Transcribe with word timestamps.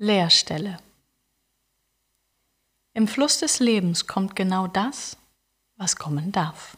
Leerstelle. 0.00 0.78
Im 2.94 3.08
Fluss 3.08 3.40
des 3.40 3.58
Lebens 3.58 4.06
kommt 4.06 4.36
genau 4.36 4.68
das, 4.68 5.16
was 5.76 5.96
kommen 5.96 6.30
darf. 6.30 6.76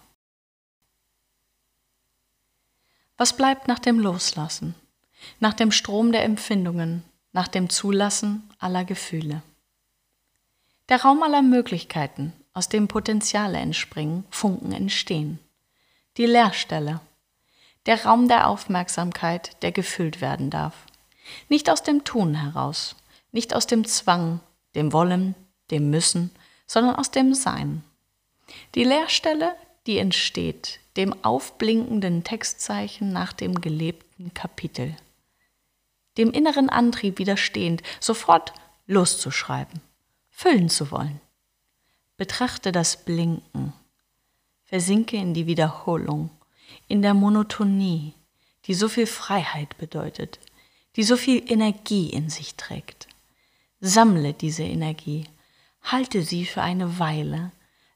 Was 3.18 3.36
bleibt 3.36 3.68
nach 3.68 3.78
dem 3.78 4.00
Loslassen, 4.00 4.74
nach 5.38 5.52
dem 5.52 5.70
Strom 5.70 6.12
der 6.12 6.24
Empfindungen, 6.24 7.04
nach 7.32 7.46
dem 7.46 7.68
Zulassen 7.68 8.48
aller 8.58 8.86
Gefühle? 8.86 9.42
Der 10.88 11.02
Raum 11.02 11.22
aller 11.22 11.42
Möglichkeiten, 11.42 12.32
aus 12.54 12.70
dem 12.70 12.88
Potenziale 12.88 13.58
entspringen, 13.58 14.24
Funken 14.30 14.72
entstehen. 14.72 15.38
Die 16.16 16.24
Leerstelle. 16.24 17.00
Der 17.84 18.02
Raum 18.02 18.28
der 18.28 18.48
Aufmerksamkeit, 18.48 19.62
der 19.62 19.72
gefüllt 19.72 20.22
werden 20.22 20.48
darf. 20.48 20.86
Nicht 21.50 21.68
aus 21.68 21.82
dem 21.82 22.04
Tun 22.04 22.34
heraus, 22.34 22.96
nicht 23.32 23.54
aus 23.54 23.66
dem 23.66 23.84
Zwang, 23.84 24.40
dem 24.74 24.92
Wollen, 24.92 25.34
dem 25.70 25.90
Müssen, 25.90 26.30
sondern 26.66 26.96
aus 26.96 27.10
dem 27.10 27.34
Sein. 27.34 27.84
Die 28.74 28.84
Leerstelle, 28.84 29.54
die 29.86 29.98
entsteht, 29.98 30.80
dem 30.96 31.14
aufblinkenden 31.24 32.24
Textzeichen 32.24 33.12
nach 33.12 33.32
dem 33.32 33.60
gelebten 33.60 34.34
Kapitel. 34.34 34.96
Dem 36.18 36.32
inneren 36.32 36.68
Antrieb 36.68 37.18
widerstehend, 37.18 37.82
sofort 38.00 38.52
loszuschreiben, 38.86 39.80
füllen 40.28 40.68
zu 40.68 40.90
wollen. 40.90 41.20
Betrachte 42.16 42.72
das 42.72 42.96
Blinken, 42.96 43.72
versinke 44.64 45.16
in 45.16 45.32
die 45.32 45.46
Wiederholung, 45.46 46.30
in 46.88 47.02
der 47.02 47.14
Monotonie, 47.14 48.14
die 48.66 48.74
so 48.74 48.88
viel 48.88 49.06
Freiheit 49.06 49.78
bedeutet, 49.78 50.38
die 50.96 51.02
so 51.02 51.16
viel 51.16 51.50
Energie 51.50 52.10
in 52.10 52.28
sich 52.28 52.56
trägt. 52.56 53.08
Sammle 53.82 54.34
diese 54.34 54.62
Energie, 54.62 55.24
halte 55.82 56.22
sie 56.22 56.44
für 56.44 56.60
eine 56.60 56.98
Weile, 56.98 57.50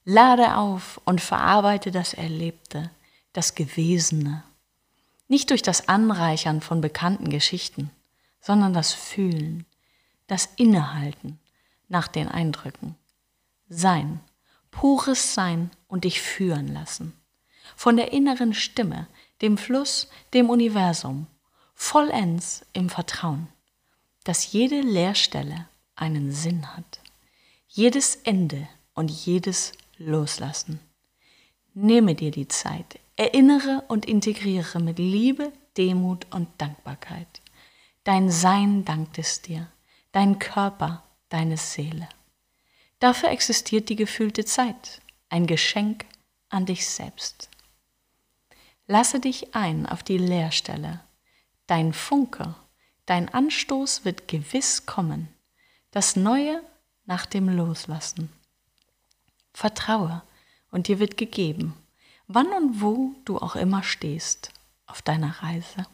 lade 0.05 0.56
auf 0.56 0.98
und 1.05 1.20
verarbeite 1.20 1.91
das 1.91 2.14
Erlebte, 2.14 2.91
das 3.34 3.55
Gewesene. 3.55 4.42
Nicht 5.28 5.50
durch 5.50 5.61
das 5.61 5.89
Anreichern 5.89 6.62
von 6.62 6.81
bekannten 6.81 7.28
Geschichten, 7.28 7.91
sondern 8.41 8.73
das 8.73 8.95
Fühlen, 8.95 9.67
das 10.27 10.48
Innehalten 10.56 11.39
nach 11.89 12.08
den 12.08 12.28
Eindrücken. 12.28 12.97
Sein, 13.69 14.20
pures 14.70 15.34
Sein 15.34 15.70
und 15.86 16.05
dich 16.05 16.23
führen 16.23 16.69
lassen. 16.69 17.12
Von 17.77 17.97
der 17.97 18.12
inneren 18.12 18.55
Stimme, 18.55 19.06
dem 19.42 19.58
Fluss, 19.58 20.08
dem 20.33 20.48
Universum, 20.48 21.27
vollends 21.75 22.64
im 22.73 22.89
Vertrauen, 22.89 23.48
dass 24.25 24.53
jede 24.53 24.80
Leerstelle 24.80 25.69
einen 25.97 26.33
Sinn 26.33 26.77
hat. 26.77 27.00
Jedes 27.69 28.17
Ende 28.17 28.69
und 28.95 29.11
jedes 29.11 29.73
Loslassen. 29.98 30.81
Nehme 31.75 32.14
dir 32.14 32.31
die 32.31 32.48
Zeit, 32.48 32.98
erinnere 33.17 33.84
und 33.89 34.06
integriere 34.06 34.81
mit 34.81 34.98
Liebe, 34.98 35.53
Demut 35.77 36.27
und 36.33 36.48
Dankbarkeit. 36.59 37.42
Dein 38.05 38.31
Sein 38.31 38.84
dankt 38.84 39.19
es 39.19 39.42
dir, 39.42 39.69
dein 40.12 40.39
Körper, 40.39 41.03
deine 41.31 41.56
Seele. 41.56 42.08
Dafür 43.01 43.31
existiert 43.31 43.89
die 43.89 43.97
gefühlte 43.97 44.45
Zeit, 44.45 45.01
ein 45.29 45.47
Geschenk 45.47 46.05
an 46.48 46.67
dich 46.67 46.86
selbst. 46.86 47.51
Lasse 48.86 49.19
dich 49.19 49.55
ein 49.55 49.86
auf 49.86 50.03
die 50.03 50.19
Leerstelle. 50.19 51.01
Dein 51.67 51.92
Funke, 51.92 52.55
dein 53.06 53.29
Anstoß 53.29 54.05
wird 54.05 54.29
gewiss 54.29 54.86
kommen 54.86 55.33
das 55.95 56.17
Neue 56.17 56.61
nach 57.06 57.25
dem 57.25 57.48
Loslassen. 57.48 58.28
Vertraue 59.53 60.24
und 60.73 60.89
dir 60.89 60.98
wird 60.98 61.17
gegeben, 61.17 61.74
wann 62.27 62.48
und 62.48 62.80
wo 62.80 63.14
du 63.24 63.39
auch 63.39 63.55
immer 63.55 63.85
stehst 63.85 64.51
auf 64.86 65.02
deiner 65.02 65.41
Reise. 65.41 65.86